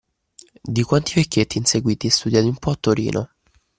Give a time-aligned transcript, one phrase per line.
[0.63, 3.29] Di quanti vecchietti inseguiti e studiati un po' a Torino